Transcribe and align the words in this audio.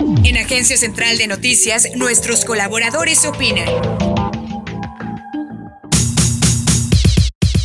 En 0.00 0.36
Agencia 0.36 0.76
Central 0.76 1.18
de 1.18 1.26
Noticias, 1.26 1.88
nuestros 1.96 2.44
colaboradores 2.44 3.24
opinan. 3.24 4.07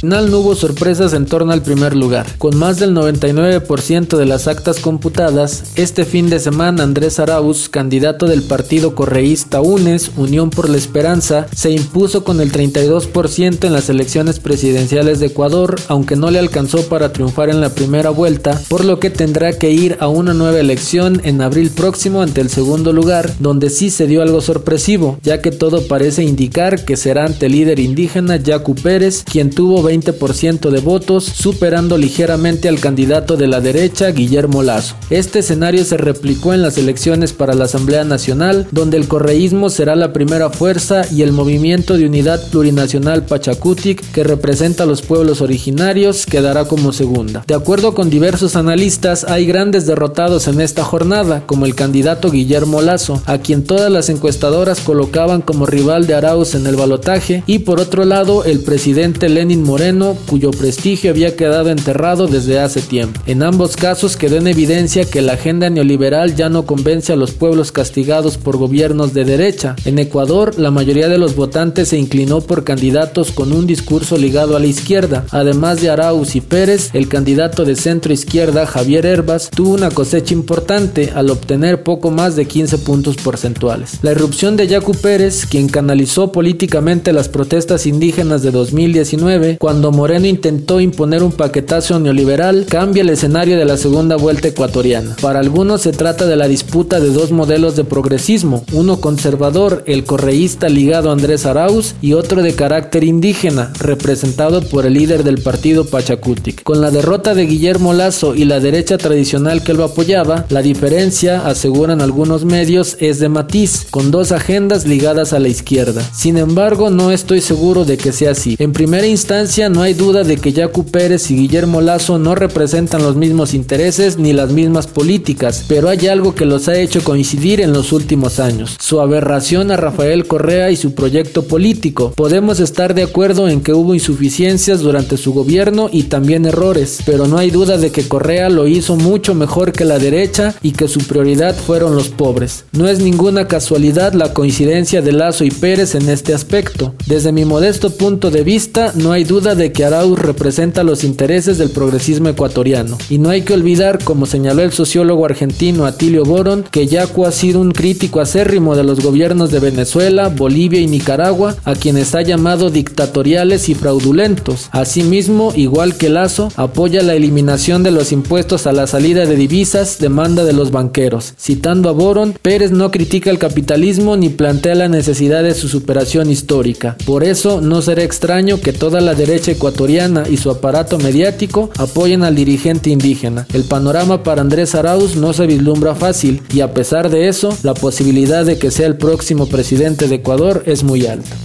Final 0.04 0.30
no 0.30 0.40
hubo 0.40 0.54
sorpresas 0.54 1.14
en 1.14 1.26
torno 1.26 1.54
al 1.54 1.62
primer 1.62 1.96
lugar. 1.96 2.26
Con 2.38 2.58
más 2.58 2.78
del 2.78 2.94
99% 2.94 4.18
de 4.18 4.26
las 4.26 4.50
actas 4.50 4.80
computadas, 4.80 5.72
este 5.78 6.04
fin 6.04 6.30
de 6.30 6.40
semana 6.40 6.84
Andrés 6.84 7.22
Arauz, 7.22 7.70
candidato 7.70 8.28
del 8.28 8.44
partido 8.44 8.96
correísta 8.96 9.62
UNES, 9.62 10.12
Unión 10.18 10.50
por 10.50 10.68
la 10.68 10.76
Esperanza, 10.76 11.48
se 11.56 11.72
impuso 11.72 12.26
con 12.26 12.42
el 12.42 12.52
32% 12.52 13.64
en 13.64 13.72
las 13.72 13.88
elecciones 13.88 14.42
presidenciales 14.42 15.22
de 15.22 15.28
Ecuador, 15.28 15.80
aunque 15.88 16.18
no 16.18 16.30
le 16.32 16.40
alcanzó 16.40 16.86
para 16.90 17.14
triunfar 17.14 17.50
en 17.50 17.62
la 17.62 17.70
primera 17.70 18.10
vuelta, 18.10 18.60
por 18.68 18.84
lo 18.84 19.00
que 19.00 19.10
tendrá 19.10 19.54
que 19.54 19.72
ir 19.72 19.96
a 20.02 20.10
una 20.10 20.34
nueva 20.34 20.60
elección 20.60 21.22
en 21.24 21.42
abril 21.42 21.70
próximo 21.70 22.22
ante 22.22 22.42
el 22.42 22.50
segundo 22.50 22.92
lugar, 22.92 23.32
donde 23.40 23.70
sí 23.70 23.90
se 23.90 24.06
dio 24.06 24.22
algo 24.22 24.42
sorpresivo, 24.42 25.18
ya 25.24 25.42
que 25.42 25.52
todo 25.52 25.88
parece 25.88 26.26
indicar 26.26 26.84
que 26.84 26.98
será 26.98 27.24
ante 27.24 27.46
el 27.46 27.54
líder 27.54 27.80
indígena 27.80 28.36
Yacu 28.36 28.76
Pérez, 28.76 29.24
quien 29.24 29.50
tuvo 29.50 29.82
20% 29.82 29.93
de 29.94 30.80
votos, 30.80 31.24
superando 31.24 31.98
ligeramente 31.98 32.68
al 32.68 32.80
candidato 32.80 33.38
de 33.38 33.48
la 33.48 33.62
derecha, 33.62 34.10
Guillermo 34.12 34.64
Lazo. 34.64 34.96
Este 35.10 35.40
escenario 35.40 35.86
se 35.86 35.98
replicó 35.98 36.54
en 36.54 36.62
las 36.62 36.78
elecciones 36.78 37.34
para 37.34 37.54
la 37.54 37.66
Asamblea 37.66 38.04
Nacional, 38.04 38.68
donde 38.72 38.98
el 38.98 39.08
correísmo 39.08 39.70
será 39.70 39.96
la 39.96 40.12
primera 40.12 40.50
fuerza 40.50 41.04
y 41.12 41.22
el 41.22 41.32
movimiento 41.32 41.98
de 41.98 42.06
unidad 42.06 42.42
plurinacional 42.50 43.26
Pachacutic, 43.26 44.12
que 44.12 44.24
representa 44.24 44.84
a 44.84 44.88
los 44.88 45.02
pueblos 45.02 45.42
originarios, 45.42 46.26
quedará 46.26 46.66
como 46.66 46.92
segunda. 46.92 47.44
De 47.48 47.54
acuerdo 47.54 47.94
con 47.94 48.10
diversos 48.10 48.56
analistas, 48.56 49.26
hay 49.26 49.46
grandes 49.46 49.86
derrotados 49.86 50.48
en 50.48 50.60
esta 50.60 50.84
jornada, 50.84 51.44
como 51.46 51.66
el 51.66 51.76
candidato 51.76 52.32
Guillermo 52.32 52.82
Lazo, 52.82 53.22
a 53.26 53.38
quien 53.38 53.64
todas 53.64 53.92
las 53.92 54.10
encuestadoras 54.10 54.80
colocaban 54.82 55.42
como 55.42 55.66
rival 55.66 56.08
de 56.08 56.16
Arauz 56.16 56.56
en 56.56 56.66
el 56.66 56.76
balotaje, 56.76 57.44
y 57.46 57.60
por 57.60 57.80
otro 57.80 58.06
lado, 58.06 58.44
el 58.44 58.60
presidente 58.62 59.30
Lenin 59.30 59.62
Moreno 59.64 59.83
cuyo 60.28 60.52
prestigio 60.52 61.12
había 61.12 61.36
quedado 61.36 61.70
enterrado 61.70 62.28
desde 62.28 62.58
hace 62.58 62.82
tiempo. 62.82 63.20
En 63.26 63.44
ambos 63.44 63.76
casos 63.76 64.16
quedó 64.16 64.38
en 64.38 64.48
evidencia 64.48 65.04
que 65.04 65.22
la 65.22 65.34
agenda 65.34 65.70
neoliberal 65.70 66.36
ya 66.36 66.48
no 66.48 66.66
convence 66.66 67.12
a 67.12 67.18
los 67.18 67.32
pueblos 67.32 67.74
castigados 67.74 68.38
por 68.38 68.56
gobiernos 68.56 69.14
de 69.14 69.26
derecha. 69.26 69.76
En 69.84 70.00
Ecuador, 70.00 70.58
la 70.58 70.72
mayoría 70.72 71.10
de 71.10 71.18
los 71.18 71.36
votantes 71.36 71.90
se 71.90 71.98
inclinó 71.98 72.40
por 72.40 72.64
candidatos 72.64 73.32
con 73.32 73.52
un 73.52 73.68
discurso 73.68 74.18
ligado 74.18 74.56
a 74.56 74.60
la 74.62 74.68
izquierda. 74.68 75.26
Además 75.32 75.82
de 75.82 75.90
Arauz 75.90 76.38
y 76.38 76.42
Pérez, 76.42 76.90
el 76.94 77.10
candidato 77.10 77.66
de 77.66 77.76
centro 77.76 78.14
izquierda, 78.14 78.66
Javier 78.66 79.06
Herbas, 79.06 79.50
tuvo 79.50 79.74
una 79.74 79.92
cosecha 79.92 80.34
importante 80.34 81.12
al 81.14 81.30
obtener 81.30 81.84
poco 81.84 82.10
más 82.10 82.38
de 82.38 82.46
15 82.46 82.78
puntos 82.78 83.18
porcentuales. 83.18 84.00
La 84.02 84.12
irrupción 84.12 84.56
de 84.56 84.68
Yacu 84.68 84.94
Pérez, 84.94 85.46
quien 85.46 85.68
canalizó 85.68 86.32
políticamente 86.32 87.12
las 87.12 87.28
protestas 87.28 87.86
indígenas 87.86 88.44
de 88.44 88.52
2019, 88.52 89.58
cuando 89.60 89.73
cuando 89.74 89.92
Moreno 89.92 90.28
intentó 90.28 90.80
imponer 90.80 91.24
un 91.24 91.32
paquetazo 91.32 91.98
neoliberal, 92.00 92.68
cambia 92.70 93.02
el 93.02 93.10
escenario 93.10 93.58
de 93.58 93.66
la 93.66 93.76
segunda 93.76 94.18
vuelta 94.18 94.50
ecuatoriana. 94.50 95.16
Para 95.20 95.40
algunos 95.40 95.82
se 95.82 95.92
trata 95.92 96.28
de 96.28 96.36
la 96.36 96.48
disputa 96.48 97.00
de 97.00 97.10
dos 97.10 97.32
modelos 97.32 97.76
de 97.76 97.84
progresismo, 97.84 98.64
uno 98.72 99.02
conservador, 99.02 99.84
el 99.88 100.04
correísta 100.04 100.70
ligado 100.70 101.10
a 101.10 101.14
Andrés 101.14 101.48
Arauz, 101.48 101.96
y 102.02 102.14
otro 102.14 102.44
de 102.44 102.54
carácter 102.54 103.04
indígena, 103.04 103.74
representado 103.80 104.62
por 104.62 104.86
el 104.86 104.94
líder 104.94 105.24
del 105.24 105.42
partido 105.42 105.86
Pachacutic. 105.86 106.62
Con 106.62 106.80
la 106.80 106.92
derrota 106.92 107.34
de 107.34 107.48
Guillermo 107.48 107.94
Lazo 107.94 108.36
y 108.36 108.46
la 108.46 108.60
derecha 108.60 109.00
tradicional 109.00 109.64
que 109.64 109.74
lo 109.74 109.86
apoyaba, 109.86 110.46
la 110.50 110.62
diferencia, 110.62 111.48
aseguran 111.48 112.00
algunos 112.00 112.46
medios, 112.46 112.96
es 113.00 113.18
de 113.18 113.30
matiz, 113.30 113.88
con 113.90 114.12
dos 114.12 114.32
agendas 114.32 114.86
ligadas 114.86 115.34
a 115.34 115.40
la 115.40 115.48
izquierda. 115.48 116.08
Sin 116.14 116.38
embargo, 116.38 116.92
no 116.92 117.10
estoy 117.10 117.42
seguro 117.42 117.86
de 117.86 117.98
que 117.98 118.12
sea 118.12 118.34
así. 118.34 118.56
En 118.60 118.72
primera 118.72 119.08
instancia, 119.08 119.53
no 119.54 119.84
hay 119.84 119.94
duda 119.94 120.24
de 120.24 120.38
que 120.38 120.52
Yacu 120.52 120.86
Pérez 120.88 121.30
y 121.30 121.36
Guillermo 121.36 121.80
Lazo 121.80 122.18
no 122.18 122.34
representan 122.34 123.04
los 123.04 123.16
mismos 123.16 123.54
intereses 123.54 124.18
ni 124.18 124.34
las 124.34 124.52
mismas 124.52 124.88
políticas, 124.88 125.66
pero 125.68 125.90
hay 125.90 126.08
algo 126.08 126.34
que 126.34 126.46
los 126.46 126.68
ha 126.68 126.80
hecho 126.80 127.04
coincidir 127.04 127.62
en 127.62 127.72
los 127.72 127.92
últimos 127.92 128.40
años, 128.40 128.76
su 128.80 129.00
aberración 129.00 129.70
a 129.70 129.78
Rafael 129.78 130.26
Correa 130.26 130.72
y 130.72 130.76
su 130.76 130.96
proyecto 130.96 131.44
político. 131.44 132.14
Podemos 132.16 132.60
estar 132.60 132.96
de 132.96 133.04
acuerdo 133.04 133.48
en 133.48 133.62
que 133.62 133.74
hubo 133.74 133.94
insuficiencias 133.94 134.80
durante 134.80 135.18
su 135.18 135.34
gobierno 135.34 135.88
y 135.92 136.04
también 136.04 136.46
errores, 136.46 137.02
pero 137.06 137.28
no 137.28 137.38
hay 137.38 137.52
duda 137.52 137.78
de 137.78 137.92
que 137.92 138.08
Correa 138.08 138.50
lo 138.50 138.68
hizo 138.68 138.96
mucho 138.96 139.36
mejor 139.36 139.72
que 139.72 139.86
la 139.86 140.00
derecha 140.00 140.56
y 140.64 140.72
que 140.72 140.88
su 140.88 141.02
prioridad 141.02 141.56
fueron 141.56 141.96
los 141.96 142.10
pobres. 142.10 142.66
No 142.72 142.88
es 142.88 143.00
ninguna 143.00 143.48
casualidad 143.48 144.14
la 144.14 144.34
coincidencia 144.34 145.04
de 145.04 145.12
Lazo 145.12 145.44
y 145.44 145.52
Pérez 145.52 145.94
en 145.94 146.10
este 146.10 146.34
aspecto. 146.34 146.96
Desde 147.06 147.32
mi 147.32 147.46
modesto 147.46 147.92
punto 147.92 148.32
de 148.32 148.44
vista, 148.44 148.94
no 148.96 149.12
hay 149.12 149.24
duda 149.26 149.43
de 149.44 149.74
que 149.74 149.84
Arauz 149.84 150.18
representa 150.18 150.84
los 150.84 151.04
intereses 151.04 151.58
del 151.58 151.70
progresismo 151.70 152.30
ecuatoriano. 152.30 152.98
Y 153.10 153.18
no 153.18 153.30
hay 153.30 153.42
que 153.42 153.54
olvidar, 153.54 154.02
como 154.02 154.26
señaló 154.26 154.62
el 154.62 154.72
sociólogo 154.72 155.26
argentino 155.26 155.86
Atilio 155.86 156.24
Boron, 156.24 156.64
que 156.72 156.88
Yacu 156.88 157.26
ha 157.26 157.32
sido 157.34 157.60
un 157.60 157.72
crítico 157.72 158.22
acérrimo 158.22 158.76
de 158.78 158.86
los 158.86 159.02
gobiernos 159.02 159.52
de 159.52 159.60
Venezuela, 159.60 160.30
Bolivia 160.30 160.80
y 160.80 160.88
Nicaragua, 160.88 161.58
a 161.66 161.76
quienes 161.76 162.16
ha 162.16 162.22
llamado 162.22 162.70
dictatoriales 162.70 163.68
y 163.68 163.76
fraudulentos. 163.76 164.70
Asimismo, 164.72 165.52
igual 165.56 165.98
que 165.98 166.10
Lazo, 166.10 166.50
apoya 166.56 167.04
la 167.04 167.16
eliminación 167.16 167.84
de 167.84 167.92
los 167.92 168.14
impuestos 168.14 168.66
a 168.66 168.72
la 168.72 168.88
salida 168.88 169.26
de 169.26 169.36
divisas, 169.36 170.00
demanda 170.00 170.46
de 170.46 170.54
los 170.54 170.72
banqueros. 170.72 171.34
Citando 171.38 171.90
a 171.90 171.92
Boron, 171.92 172.34
Pérez 172.42 172.72
no 172.72 172.92
critica 172.92 173.30
el 173.30 173.40
capitalismo 173.40 174.16
ni 174.16 174.30
plantea 174.30 174.76
la 174.76 174.88
necesidad 174.88 175.44
de 175.44 175.54
su 175.54 175.68
superación 175.68 176.30
histórica. 176.30 176.96
Por 177.06 177.24
eso, 177.24 177.60
no 177.60 177.82
será 177.82 178.04
extraño 178.04 178.62
que 178.62 178.74
toda 178.74 179.02
la 179.02 179.16
derecha 179.34 179.52
ecuatoriana 179.52 180.26
y 180.30 180.38
su 180.38 180.52
aparato 180.52 181.00
mediático 181.00 181.72
apoyan 181.80 182.24
al 182.24 182.36
dirigente 182.36 182.92
indígena. 182.92 183.48
El 183.52 183.64
panorama 183.64 184.22
para 184.22 184.42
Andrés 184.42 184.76
Arauz 184.76 185.16
no 185.16 185.34
se 185.34 185.48
vislumbra 185.48 185.96
fácil 185.96 186.44
y 186.54 186.62
a 186.62 186.72
pesar 186.76 187.10
de 187.10 187.28
eso, 187.30 187.58
la 187.64 187.74
posibilidad 187.74 188.46
de 188.46 188.60
que 188.60 188.70
sea 188.70 188.86
el 188.86 188.96
próximo 188.96 189.48
presidente 189.48 190.08
de 190.08 190.16
Ecuador 190.16 190.62
es 190.68 190.84
muy 190.84 191.08
alta. 191.08 191.36